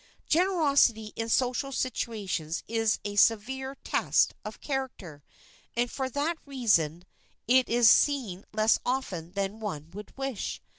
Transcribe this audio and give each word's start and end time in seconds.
Generosity 0.27 1.13
in 1.15 1.29
social 1.29 1.71
situations 1.71 2.63
is 2.67 2.97
a 3.05 3.15
severe 3.17 3.75
test 3.83 4.33
of 4.43 4.59
character 4.59 5.21
and 5.77 5.91
for 5.91 6.09
that 6.09 6.39
reason 6.43 7.03
it 7.47 7.69
is 7.69 7.87
seen 7.87 8.43
less 8.51 8.79
often 8.83 9.33
than 9.33 9.59
one 9.59 9.91
would 9.91 10.11
wish. 10.17 10.59